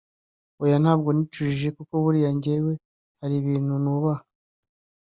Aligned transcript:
hoya 0.57 0.77
ntabwo 0.83 1.09
nicujije 1.11 1.69
kuko 1.77 1.93
buriya 2.03 2.29
njyewe 2.37 2.73
hari 3.19 3.35
ibintu 3.41 3.73
nubaha 3.83 4.23